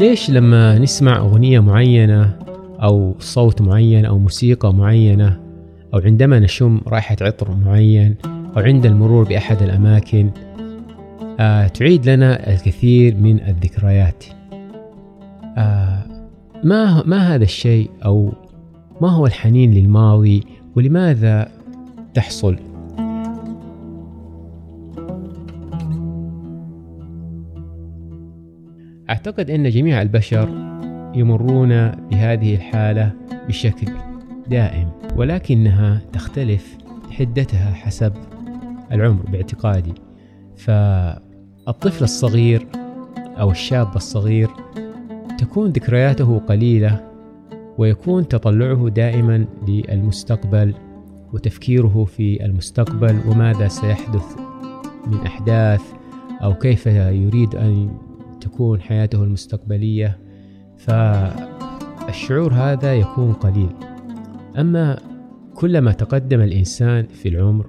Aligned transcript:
ليش 0.00 0.30
لما 0.30 0.78
نسمع 0.78 1.18
أغنية 1.18 1.60
معينة 1.60 2.38
أو 2.82 3.14
صوت 3.18 3.62
معين 3.62 4.04
أو 4.04 4.18
موسيقى 4.18 4.74
معينة 4.74 5.40
أو 5.94 5.98
عندما 5.98 6.38
نشم 6.38 6.80
رائحة 6.86 7.16
عطر 7.20 7.54
معين 7.54 8.16
أو 8.26 8.62
عند 8.62 8.86
المرور 8.86 9.24
بأحد 9.24 9.62
الأماكن 9.62 10.30
آه 11.40 11.66
تعيد 11.66 12.08
لنا 12.08 12.54
الكثير 12.54 13.16
من 13.16 13.40
الذكريات. 13.40 14.24
آه 15.56 16.02
ما 16.64 17.02
ما 17.06 17.34
هذا 17.34 17.44
الشيء 17.44 17.90
أو 18.04 18.32
ما 19.00 19.08
هو 19.08 19.26
الحنين 19.26 19.74
للماضي 19.74 20.44
ولماذا 20.76 21.48
تحصل 22.14 22.56
أعتقد 29.10 29.50
أن 29.50 29.70
جميع 29.70 30.02
البشر 30.02 30.48
يمرون 31.14 31.90
بهذه 31.90 32.54
الحالة 32.54 33.12
بشكل 33.48 33.92
دائم 34.46 34.90
ولكنها 35.16 36.00
تختلف 36.12 36.78
حدتها 37.10 37.72
حسب 37.72 38.12
العمر 38.92 39.22
باعتقادي. 39.22 39.92
فالطفل 40.56 42.04
الصغير 42.04 42.66
أو 43.18 43.50
الشاب 43.50 43.96
الصغير 43.96 44.48
تكون 45.38 45.70
ذكرياته 45.70 46.38
قليلة 46.38 47.10
ويكون 47.78 48.28
تطلعه 48.28 48.88
دائما 48.88 49.44
للمستقبل 49.68 50.74
وتفكيره 51.32 52.04
في 52.04 52.44
المستقبل 52.44 53.20
وماذا 53.28 53.68
سيحدث 53.68 54.36
من 55.06 55.26
أحداث 55.26 55.82
أو 56.42 56.54
كيف 56.54 56.86
يريد 56.86 57.54
أن 57.54 57.90
تكون 58.40 58.80
حياته 58.80 59.24
المستقبلية 59.24 60.18
فالشعور 60.78 62.52
هذا 62.52 62.94
يكون 62.94 63.32
قليل. 63.32 63.70
أما 64.58 64.98
كلما 65.54 65.92
تقدم 65.92 66.40
الإنسان 66.40 67.06
في 67.06 67.28
العمر 67.28 67.66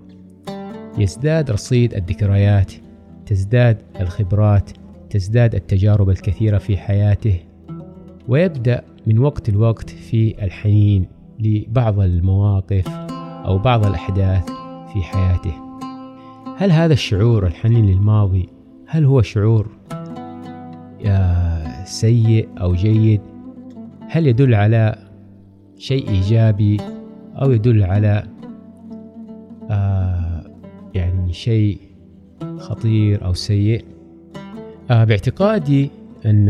يزداد 0.97 1.51
رصيد 1.51 1.93
الذكريات 1.93 2.73
تزداد 3.25 3.77
الخبرات 3.99 4.71
تزداد 5.09 5.55
التجارب 5.55 6.09
الكثيرة 6.09 6.57
في 6.57 6.77
حياته 6.77 7.39
ويبدأ 8.27 8.83
من 9.07 9.19
وقت 9.19 9.49
لوقت 9.49 9.89
في 9.89 10.43
الحنين 10.43 11.07
لبعض 11.39 11.99
المواقف 11.99 12.87
أو 13.45 13.57
بعض 13.57 13.85
الأحداث 13.85 14.45
في 14.93 15.01
حياته. 15.01 15.53
هل 16.57 16.71
هذا 16.71 16.93
الشعور 16.93 17.47
الحنين 17.47 17.85
للماضي 17.85 18.49
هل 18.87 19.05
هو 19.05 19.21
شعور 19.21 19.67
سيء 21.85 22.49
أو 22.61 22.75
جيد 22.75 23.21
هل 24.09 24.27
يدل 24.27 24.55
على 24.55 24.95
شيء 25.77 26.09
إيجابي 26.09 26.77
أو 27.41 27.51
يدل 27.51 27.83
على 27.83 28.23
آه 29.69 30.43
يعني 30.93 31.33
شيء 31.33 31.79
خطير 32.57 33.25
أو 33.25 33.33
سيء؟ 33.33 33.85
آه 34.91 35.03
باعتقادي 35.03 35.89
أن 36.25 36.49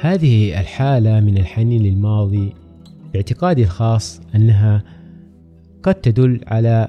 هذه 0.00 0.60
الحالة 0.60 1.20
من 1.20 1.38
الحنين 1.38 1.82
للماضي 1.82 2.54
باعتقادي 3.12 3.62
الخاص 3.62 4.20
أنها 4.34 4.82
قد 5.82 5.94
تدل 5.94 6.40
على 6.46 6.88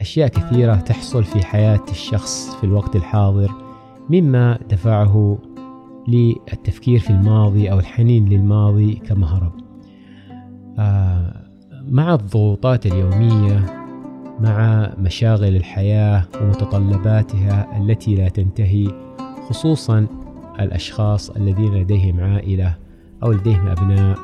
أشياء 0.00 0.28
كثيرة 0.28 0.74
تحصل 0.74 1.24
في 1.24 1.46
حياة 1.46 1.84
الشخص 1.90 2.54
في 2.54 2.64
الوقت 2.64 2.96
الحاضر. 2.96 3.65
مما 4.10 4.58
دفعه 4.70 5.38
للتفكير 6.08 6.98
في 6.98 7.10
الماضي 7.10 7.70
أو 7.70 7.78
الحنين 7.78 8.28
للماضي 8.28 8.94
كمهرب 8.94 9.52
آه 10.78 11.46
مع 11.88 12.14
الضغوطات 12.14 12.86
اليومية 12.86 13.66
مع 14.40 14.90
مشاغل 14.98 15.56
الحياة 15.56 16.24
ومتطلباتها 16.42 17.78
التي 17.78 18.14
لا 18.14 18.28
تنتهي 18.28 18.88
خصوصا 19.48 20.06
الأشخاص 20.60 21.30
الذين 21.30 21.74
لديهم 21.74 22.20
عائلة 22.20 22.74
أو 23.22 23.32
لديهم 23.32 23.66
أبناء 23.68 24.18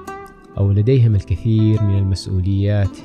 أو 0.58 0.72
لديهم 0.72 1.14
الكثير 1.14 1.82
من 1.82 1.98
المسؤوليات 1.98 2.98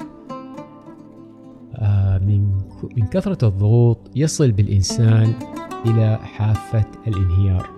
آه 1.75 2.17
من 2.17 2.51
من 2.97 3.07
كثرة 3.07 3.47
الضغوط 3.47 4.11
يصل 4.15 4.51
بالإنسان 4.51 5.33
إلى 5.85 6.19
حافة 6.23 6.85
الانهيار. 7.07 7.69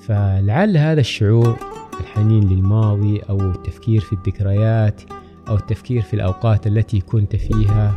فلعل 0.00 0.76
هذا 0.76 1.00
الشعور 1.00 1.58
الحنين 2.00 2.48
للماضي 2.48 3.20
أو 3.20 3.40
التفكير 3.40 4.00
في 4.00 4.12
الذكريات 4.12 5.02
أو 5.48 5.54
التفكير 5.54 6.02
في 6.02 6.14
الأوقات 6.14 6.66
التي 6.66 7.00
كنت 7.00 7.36
فيها 7.36 7.94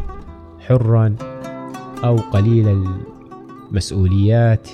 حرا 0.59 1.15
أو 2.03 2.15
قليل 2.15 2.83
المسؤوليات 3.71 4.69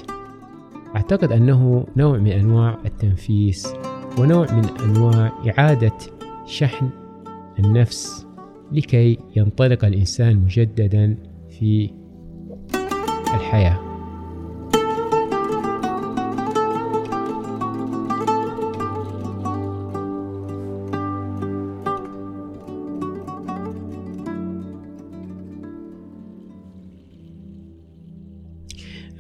أعتقد 0.95 1.31
أنه 1.31 1.85
نوع 1.97 2.17
من 2.17 2.31
أنواع 2.31 2.77
التنفيس 2.85 3.73
ونوع 4.17 4.47
من 4.51 4.65
أنواع 4.65 5.31
إعادة 5.49 5.97
شحن 6.45 6.89
النفس 7.59 8.27
لكي 8.71 9.17
ينطلق 9.35 9.85
الإنسان 9.85 10.37
مجددا 10.37 11.17
في 11.49 11.91
الحياة. 13.51 13.77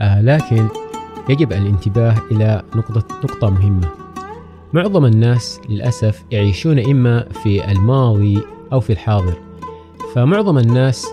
آه 0.01 0.21
لكن 0.21 0.67
يجب 1.29 1.53
الانتباه 1.53 2.15
إلى 2.31 2.63
نقطة, 2.75 3.03
نقطة 3.23 3.49
مهمة. 3.49 3.89
معظم 4.73 5.05
الناس 5.05 5.61
للأسف 5.69 6.23
يعيشون 6.31 6.79
إما 6.79 7.29
في 7.43 7.71
الماضي 7.71 8.41
أو 8.73 8.79
في 8.79 8.93
الحاضر 8.93 9.33
فمعظم 10.15 10.57
الناس 10.57 11.07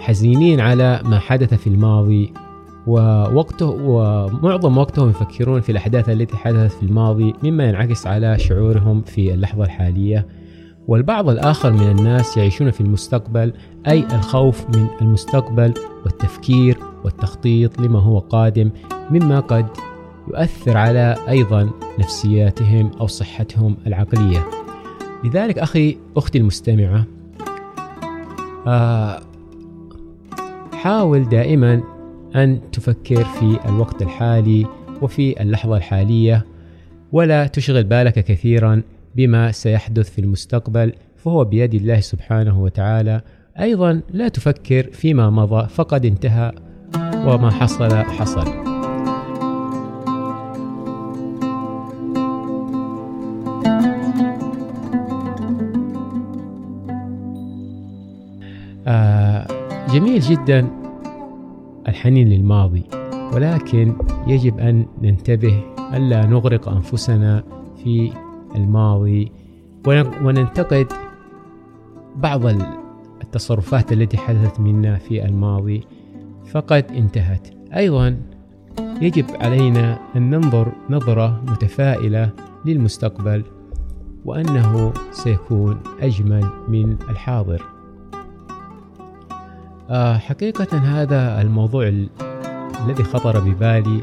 حزينين 0.00 0.60
على 0.60 1.00
ما 1.04 1.18
حدث 1.18 1.54
في 1.54 1.66
الماضي 1.66 2.32
ووقته 2.86 3.66
ومعظم 3.66 4.78
وقتهم 4.78 5.10
يفكرون 5.10 5.60
في 5.60 5.72
الأحداث 5.72 6.08
التي 6.08 6.36
حدثت 6.36 6.76
في 6.76 6.82
الماضي 6.82 7.34
مما 7.42 7.64
ينعكس 7.64 8.06
على 8.06 8.38
شعورهم 8.38 9.02
في 9.02 9.34
اللحظة 9.34 9.64
الحالية. 9.64 10.26
والبعض 10.88 11.28
الآخر 11.28 11.72
من 11.72 11.90
الناس 11.90 12.36
يعيشون 12.36 12.70
في 12.70 12.80
المستقبل 12.80 13.52
أي 13.88 14.04
الخوف 14.14 14.66
من 14.76 14.86
المستقبل 15.00 15.74
والتفكير 16.04 16.78
والتخطيط 17.04 17.80
لما 17.80 17.98
هو 17.98 18.18
قادم 18.18 18.70
مما 19.10 19.40
قد 19.40 19.66
يؤثر 20.28 20.76
على 20.76 21.16
أيضا 21.28 21.70
نفسياتهم 21.98 22.90
أو 23.00 23.06
صحتهم 23.06 23.76
العقلية. 23.86 24.44
لذلك 25.24 25.58
أخي 25.58 25.98
أختي 26.16 26.38
المستمعة 26.38 27.04
آه 28.66 29.20
حاول 30.72 31.28
دائما 31.28 31.82
أن 32.36 32.70
تفكر 32.72 33.24
في 33.24 33.58
الوقت 33.68 34.02
الحالي 34.02 34.66
وفي 35.02 35.42
اللحظة 35.42 35.76
الحالية 35.76 36.44
ولا 37.12 37.46
تشغل 37.46 37.84
بالك 37.84 38.24
كثيرا 38.24 38.82
بما 39.14 39.52
سيحدث 39.52 40.10
في 40.10 40.20
المستقبل. 40.20 40.92
فهو 41.16 41.44
بيد 41.44 41.74
الله 41.74 42.00
سبحانه 42.00 42.60
وتعالى. 42.60 43.20
أيضا 43.60 44.00
لا 44.10 44.28
تفكر 44.28 44.82
فيما 44.92 45.30
مضى 45.30 45.68
فقد 45.68 46.04
انتهى 46.04 46.52
وما 47.14 47.50
حصل 47.50 47.96
حصل. 47.96 48.74
آه 58.86 59.46
جميل 59.92 60.20
جدا. 60.20 60.83
الحنين 61.88 62.28
للماضي 62.28 62.84
ولكن 63.32 63.94
يجب 64.26 64.58
أن 64.58 64.86
ننتبه 65.02 65.62
الا 65.94 66.26
نغرق 66.26 66.68
أنفسنا 66.68 67.44
في 67.84 68.12
الماضي 68.54 69.32
وننتقد 70.22 70.86
بعض 72.16 72.46
التصرفات 73.22 73.92
التي 73.92 74.16
حدثت 74.16 74.60
منا 74.60 74.96
في 74.96 75.24
الماضي 75.24 75.84
فقد 76.50 76.84
انتهت. 76.90 77.48
أيضا 77.76 78.16
يجب 79.00 79.24
علينا 79.40 79.98
أن 80.16 80.30
ننظر 80.30 80.72
نظرة 80.90 81.42
متفائلة 81.48 82.30
للمستقبل 82.64 83.44
وأنه 84.24 84.92
سيكون 85.12 85.80
أجمل 86.00 86.44
من 86.68 86.96
الحاضر. 87.10 87.73
حقيقة 90.18 90.78
هذا 90.78 91.42
الموضوع 91.42 91.88
الذي 92.84 93.04
خطر 93.04 93.40
ببالي 93.40 94.02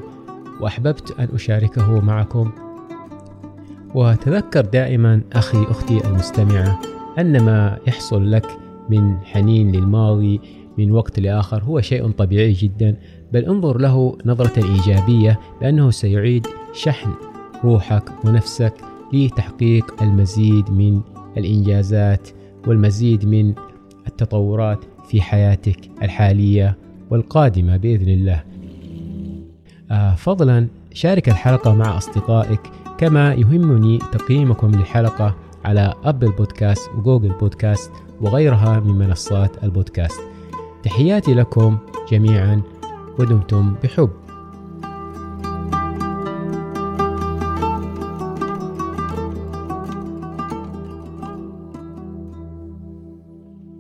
وأحببت 0.62 1.20
أن 1.20 1.28
أشاركه 1.34 2.00
معكم. 2.00 2.52
وتذكر 3.96 4.62
دائما 4.62 5.22
أخي 5.34 5.64
أختي 5.64 6.08
المستمعة 6.08 6.82
أن 7.20 7.46
ما 7.46 7.78
يحصل 7.88 8.32
لك 8.32 8.46
من 8.90 9.18
حنين 9.18 9.72
للماضي 9.72 10.42
من 10.78 10.92
وقت 10.92 11.20
لآخر 11.20 11.64
هو 11.64 11.82
شيء 11.82 12.12
طبيعي 12.12 12.54
جدا 12.54 12.96
بل 13.32 13.46
انظر 13.46 13.78
له 13.78 14.18
نظرة 14.26 14.64
إيجابية 14.66 15.40
لأنه 15.62 15.92
سيعيد 15.92 16.48
شحن 16.74 17.14
روحك 17.64 18.26
ونفسك 18.26 18.74
لتحقيق 19.14 20.04
المزيد 20.04 20.72
من 20.72 21.02
الإنجازات 21.38 22.30
والمزيد 22.68 23.26
من 23.26 23.54
التطورات. 24.08 24.86
في 25.08 25.22
حياتك 25.22 25.90
الحالية 26.02 26.78
والقادمة 27.10 27.78
بإذن 27.78 28.10
الله. 28.10 28.44
آه 29.92 30.16
فضلا 30.16 30.68
شارك 30.94 31.30
الحلقة 31.30 31.76
مع 31.76 31.98
أصدقائك 31.98 32.62
كما 32.98 33.34
يهمني 33.34 33.98
تقييمكم 33.98 34.72
للحلقة 34.72 35.36
على 35.66 35.94
أبل 36.04 36.32
بودكاست 36.32 36.90
وجوجل 36.98 37.30
بودكاست 37.30 37.92
وغيرها 38.22 38.80
من 38.80 38.94
منصات 38.94 39.64
البودكاست. 39.64 40.22
تحياتي 40.84 41.34
لكم 41.34 41.78
جميعا 42.12 42.62
ودمتم 43.20 43.76
بحب. 43.84 44.10